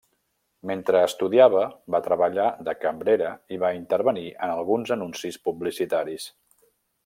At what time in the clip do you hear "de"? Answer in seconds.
2.69-2.75